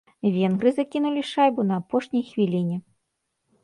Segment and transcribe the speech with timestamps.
[0.37, 2.77] Венгры закінулі шайбу на апошняй хвіліне.